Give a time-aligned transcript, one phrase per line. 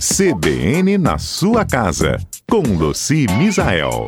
[0.00, 4.04] CBN na sua casa, com Luci Misael.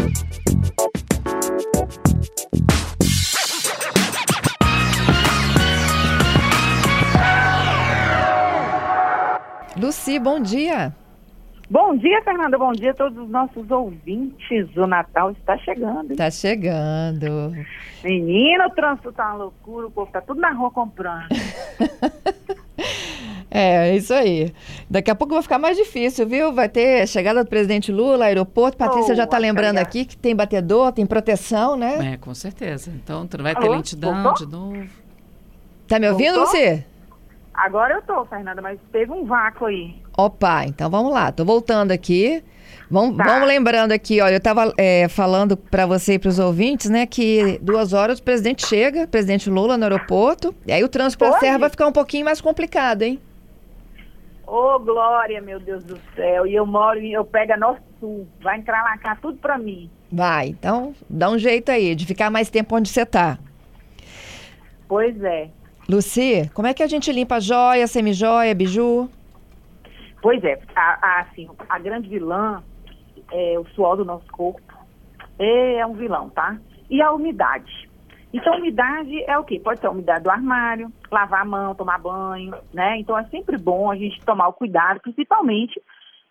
[9.77, 10.95] Luci, bom dia.
[11.69, 12.57] Bom dia, Fernanda.
[12.57, 14.69] Bom dia a todos os nossos ouvintes.
[14.77, 16.13] O Natal está chegando.
[16.13, 17.53] Está chegando.
[18.05, 21.27] Menino, o trânsito tá uma loucura, o povo tá tudo na rua comprando.
[23.51, 24.53] é, isso aí.
[24.89, 26.53] Daqui a pouco vai ficar mais difícil, viu?
[26.53, 28.77] Vai ter chegada do presidente Lula, aeroporto.
[28.77, 32.13] Patrícia oh, já está lembrando aqui que tem batedor, tem proteção, né?
[32.13, 32.93] É, com certeza.
[32.95, 33.75] Então vai ter Alô?
[33.75, 34.47] lentidão Voltou?
[34.47, 34.91] de novo.
[35.89, 36.53] Tá me ouvindo, Voltou?
[36.53, 36.85] você?
[37.53, 39.97] Agora eu tô, Fernanda, mas teve um vácuo aí.
[40.17, 41.33] Opa, então vamos lá.
[41.33, 42.43] Tô voltando aqui.
[42.89, 43.25] Vamos, tá.
[43.25, 47.07] vamos lembrando aqui, olha, eu estava é, falando para você e para os ouvintes, né,
[47.07, 51.37] que duas horas o presidente chega, presidente Lula no aeroporto, e aí o trânsito para
[51.37, 53.21] a Serra vai ficar um pouquinho mais complicado, hein?
[54.51, 56.45] Ô, oh, Glória, meu Deus do céu.
[56.45, 58.27] E eu moro, eu pego a Norte Sul.
[58.41, 59.89] Vai encralacar tudo para mim.
[60.11, 63.39] Vai, então dá um jeito aí de ficar mais tempo onde você tá.
[64.89, 65.51] Pois é.
[65.89, 69.09] Luci, como é que a gente limpa joia, semijoia, biju?
[70.21, 72.61] Pois é, a, a, assim, a grande vilã
[73.31, 74.61] é o suor do nosso corpo.
[75.39, 76.59] É um vilão, tá?
[76.91, 77.89] E a umidade.
[78.33, 79.61] Então, umidade é o quê?
[79.63, 82.97] Pode ser umidade do armário, lavar a mão, tomar banho, né?
[82.99, 85.81] Então, é sempre bom a gente tomar o cuidado, principalmente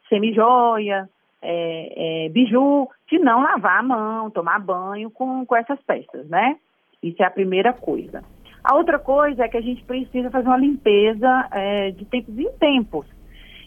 [0.07, 1.09] semijoia,
[1.41, 6.55] é, é, biju, de não lavar a mão, tomar banho com, com essas peças, né?
[7.01, 8.23] Isso é a primeira coisa.
[8.63, 12.51] A outra coisa é que a gente precisa fazer uma limpeza é, de tempos em
[12.53, 13.07] tempos.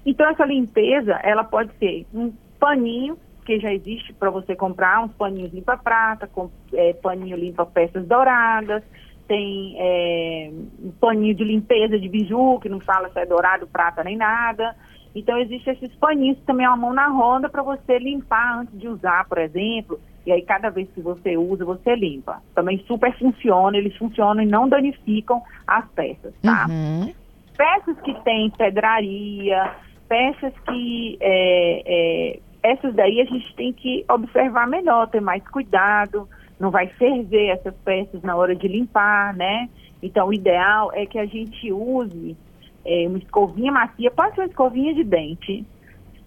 [0.05, 5.13] Então, essa limpeza, ela pode ser um paninho, que já existe para você comprar, uns
[5.15, 8.83] paninhos limpa-prata, com, é, paninho limpa-peças douradas,
[9.27, 10.51] tem é,
[10.83, 14.77] um paninho de limpeza de biju, que não fala se é dourado, prata nem nada.
[15.15, 19.27] Então, existem esses paninhos também, uma mão na roda, para você limpar antes de usar,
[19.29, 20.01] por exemplo.
[20.25, 22.43] E aí, cada vez que você usa, você limpa.
[22.55, 26.67] Também super funciona, eles funcionam e não danificam as peças, tá?
[26.69, 27.13] Uhum.
[27.57, 29.75] Peças que têm pedraria,
[30.09, 31.19] peças que.
[31.21, 36.29] É, é, essas daí a gente tem que observar melhor, ter mais cuidado.
[36.61, 39.69] Não vai ferver essas peças na hora de limpar, né?
[40.03, 42.37] Então, o ideal é que a gente use
[42.85, 45.67] é, uma escovinha macia, pode ser uma escovinha de dente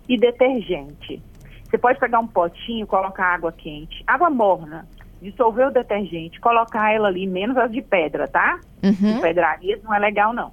[0.07, 1.21] e detergente.
[1.63, 4.87] Você pode pegar um potinho, colocar água quente, água morna,
[5.21, 8.59] dissolver o detergente, colocar ela ali, menos as de pedra, tá?
[8.83, 9.15] Uhum.
[9.15, 10.51] De pedraria não é legal, não.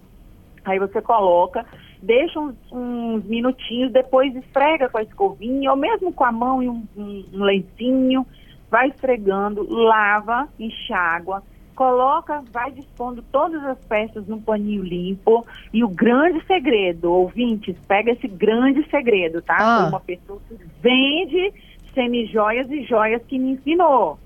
[0.64, 1.64] Aí você coloca,
[2.02, 6.68] deixa uns, uns, minutinhos, depois esfrega com a escovinha, ou mesmo com a mão e
[6.68, 8.26] um, um, um lencinho,
[8.70, 11.42] vai esfregando, lava, enxágua,
[11.74, 15.46] coloca, vai dispondo todas as peças num paninho limpo.
[15.72, 19.56] E o grande segredo, ouvintes, pega esse grande segredo, tá?
[19.58, 19.88] Ah.
[19.88, 21.52] Uma pessoa que vende
[21.94, 24.18] semijoias e joias que me ensinou.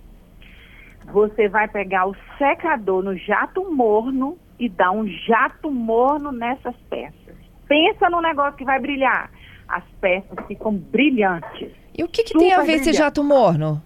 [1.12, 7.25] Você vai pegar o secador no jato morno e dar um jato morno nessas peças.
[7.68, 9.30] Pensa no negócio que vai brilhar.
[9.68, 11.70] As peças ficam brilhantes.
[11.96, 13.82] E o que, que tem a ver esse jato morno?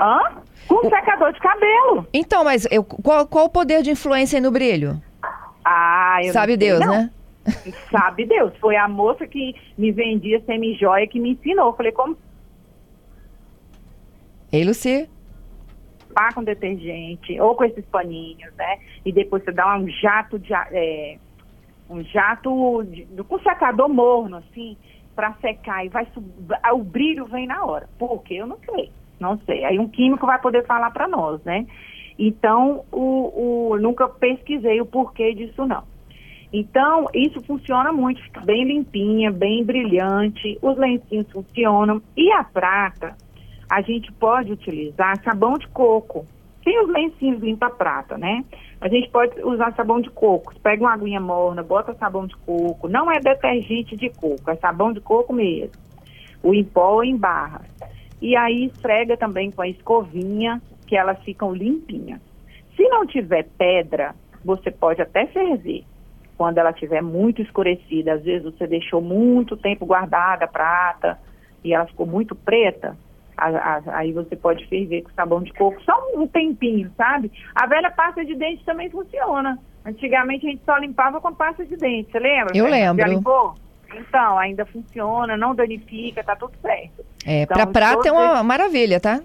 [0.00, 0.42] Hã?
[0.66, 2.06] Com secador de cabelo.
[2.12, 5.00] Então, mas eu, qual, qual o poder de influência no brilho?
[5.64, 6.92] Ah, eu Sabe Deus, não.
[6.92, 7.10] né?
[7.90, 8.52] Sabe Deus.
[8.60, 11.68] Foi a moça que me vendia semi-joia que me ensinou.
[11.68, 12.16] Eu falei, como?
[14.52, 15.08] Ei, Luci.
[16.14, 18.78] Pá com detergente, ou com esses paninhos, né?
[19.04, 20.52] E depois você dá um jato de.
[20.54, 21.18] É,
[21.88, 24.76] um jato de, com secador morno, assim,
[25.14, 25.84] para secar.
[25.84, 26.06] E vai
[26.72, 27.88] o brilho vem na hora.
[27.98, 28.34] Por quê?
[28.34, 28.90] Eu não sei.
[29.18, 29.64] Não sei.
[29.64, 31.66] Aí um químico vai poder falar para nós, né?
[32.18, 35.84] Então, o, o, nunca pesquisei o porquê disso, não.
[36.52, 42.00] Então, isso funciona muito, fica bem limpinha, bem brilhante, os lencinhos funcionam.
[42.16, 43.14] E a prata,
[43.68, 46.24] a gente pode utilizar sabão de coco.
[46.64, 48.44] Tem os lencinhos limpa-prata, né?
[48.86, 50.54] A gente pode usar sabão de coco.
[50.60, 52.86] Pega uma aguinha morna, bota sabão de coco.
[52.86, 55.74] Não é detergente de coco, é sabão de coco mesmo.
[56.40, 57.62] O em pó ou em barra.
[58.22, 62.20] E aí esfrega também com a escovinha, que elas ficam limpinhas.
[62.76, 64.14] Se não tiver pedra,
[64.44, 65.82] você pode até ferver.
[66.38, 71.18] Quando ela estiver muito escurecida, às vezes você deixou muito tempo guardada a prata
[71.64, 72.96] e ela ficou muito preta,
[73.36, 77.30] a, a, aí você pode ferver com sabão de coco, só um tempinho, sabe?
[77.54, 79.58] A velha pasta de dente também funciona.
[79.84, 82.56] Antigamente a gente só limpava com pasta de dente, você lembra?
[82.56, 83.02] Eu lembro.
[83.02, 83.54] Já limpou?
[83.94, 87.04] Então, ainda funciona, não danifica, tá tudo certo.
[87.24, 89.20] É, então, para prata é uma maravilha, tá?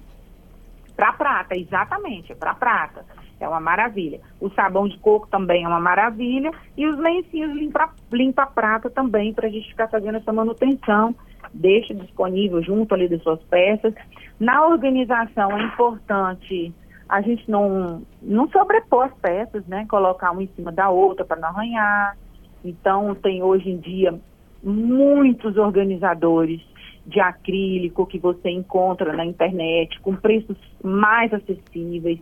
[0.96, 3.04] Para prata, exatamente, para prata.
[3.40, 4.22] é uma maravilha.
[4.40, 6.52] O sabão de coco também é uma maravilha.
[6.78, 11.16] E os lencinhos limpa, limpa prata também, para a gente ficar fazendo essa manutenção.
[11.53, 13.94] Deixe disponível junto ali das suas peças.
[14.39, 16.74] Na organização é importante
[17.12, 19.86] a gente não, não sobrepor as peças, né?
[19.89, 22.18] Colocar uma em cima da outra para não arranhar.
[22.63, 24.18] Então, tem hoje em dia
[24.63, 26.62] muitos organizadores
[27.06, 32.19] de acrílico que você encontra na internet com preços mais acessíveis.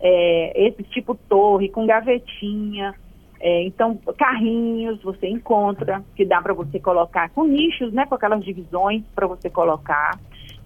[0.00, 2.94] É, esse tipo torre com gavetinha.
[3.40, 8.04] É, então, carrinhos você encontra, que dá para você colocar com nichos, né?
[8.06, 10.18] Com aquelas divisões para você colocar.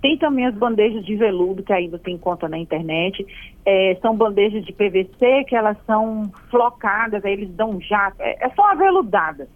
[0.03, 3.25] Tem também as bandejas de veludo, que aí você encontra na internet.
[3.65, 8.17] É, são bandejas de PVC que elas são flocadas, aí eles dão jato.
[8.21, 9.49] É, é só aveludada.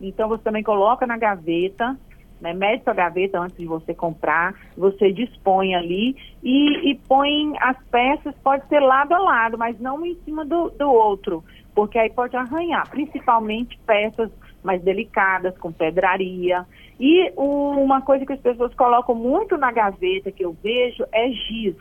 [0.00, 1.98] Então você também coloca na gaveta,
[2.42, 7.76] né, mede sua gaveta antes de você comprar, você dispõe ali e, e põe as
[7.84, 12.10] peças, pode ser lado a lado, mas não em cima do, do outro, porque aí
[12.10, 14.28] pode arranhar, principalmente peças
[14.62, 16.66] mais delicadas, com pedraria.
[16.98, 21.76] E uma coisa que as pessoas colocam muito na gaveta, que eu vejo, é giz.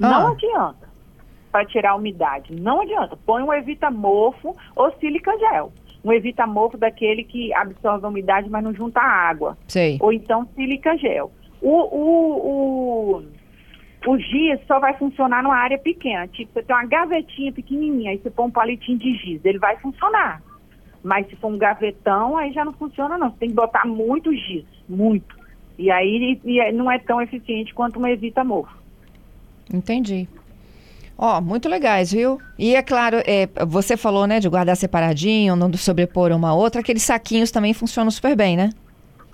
[0.00, 0.08] Ah.
[0.08, 0.94] Não adianta
[1.50, 2.52] para tirar a umidade.
[2.52, 3.16] Não adianta.
[3.24, 5.72] Põe um evita mofo ou sílica gel.
[6.04, 9.56] Um evita mofo daquele que absorve a umidade, mas não junta água.
[9.66, 9.96] Sei.
[10.00, 11.32] Ou então sílica gel.
[11.62, 13.22] O, o, o,
[14.06, 16.28] o giz só vai funcionar numa área pequena.
[16.28, 19.40] Tipo, você tem uma gavetinha pequenininha, aí você põe um palitinho de giz.
[19.44, 20.42] Ele vai funcionar.
[21.02, 23.30] Mas se for um gavetão, aí já não funciona não.
[23.30, 25.36] Você tem que botar muito giz, muito.
[25.78, 28.76] E aí e não é tão eficiente quanto uma evita mofo.
[29.72, 30.28] Entendi.
[31.16, 32.38] Ó, oh, muito legais, viu?
[32.58, 37.02] E é claro, é, você falou, né, de guardar separadinho, não sobrepor uma outra, aqueles
[37.02, 38.70] saquinhos também funcionam super bem, né?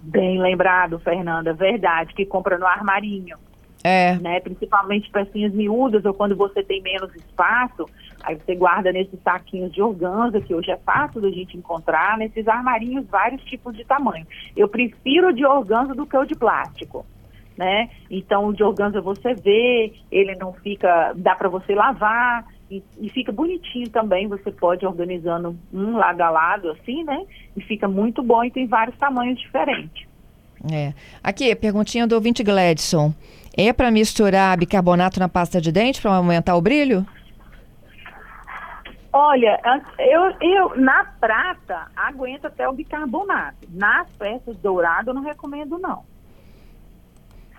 [0.02, 3.36] Bem lembrado, Fernanda, verdade, que compra no armarinho.
[3.82, 4.16] É.
[4.18, 4.40] Né?
[4.40, 7.86] Principalmente pecinhas miúdas ou quando você tem menos espaço,
[8.22, 12.46] aí você guarda nesses saquinhos de organza, que hoje é fácil da gente encontrar, nesses
[12.46, 14.26] armarinhos vários tipos de tamanho.
[14.54, 17.06] Eu prefiro o de organza do que o de plástico.
[17.60, 17.90] Né?
[18.10, 23.10] Então o de organza você vê, ele não fica, dá para você lavar e, e,
[23.10, 27.22] fica bonitinho também, você pode ir organizando um lado a lado assim, né?
[27.54, 30.08] E fica muito bom e tem vários tamanhos diferentes.
[30.72, 30.94] É.
[31.22, 33.12] Aqui, perguntinha do ouvinte Gladson.
[33.54, 37.04] É para misturar bicarbonato na pasta de dente para aumentar o brilho?
[39.12, 39.60] Olha,
[39.98, 43.68] eu, eu na prata aguento até o bicarbonato.
[43.68, 46.08] Nas peças douradas eu não recomendo não.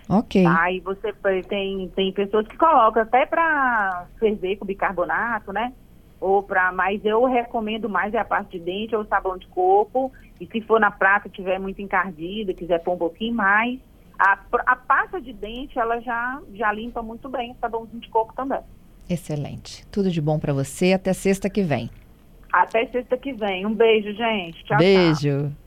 [0.10, 0.46] Ok.
[0.46, 1.14] Aí você
[1.48, 5.74] tem, tem pessoas que colocam até para ferver com bicarbonato, né?
[6.20, 10.12] Ou para, mas eu recomendo mais é a parte de dente ou sabão de coco.
[10.40, 13.80] E se for na prata tiver muito encardida, quiser pôr um pouquinho mais,
[14.22, 14.38] a,
[14.68, 18.62] a pasta de dente, ela já, já limpa muito bem o sabãozinho de coco também.
[19.10, 19.86] Excelente.
[19.88, 20.94] Tudo de bom para você.
[20.94, 21.90] Até sexta que vem.
[22.54, 23.66] Até sexta que vem.
[23.66, 24.64] Um beijo, gente.
[24.66, 25.50] Tchau, beijo.
[25.50, 25.61] Tchau.